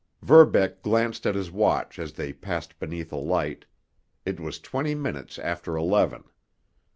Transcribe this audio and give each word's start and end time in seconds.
Verbeck 0.23 0.81
glanced 0.81 1.27
at 1.27 1.35
his 1.35 1.51
watch 1.51 1.99
as 1.99 2.13
they 2.13 2.33
passed 2.33 2.79
beneath 2.79 3.11
a 3.11 3.15
light—it 3.17 4.39
was 4.39 4.59
twenty 4.59 4.95
minutes 4.95 5.37
after 5.37 5.77
eleven. 5.77 6.23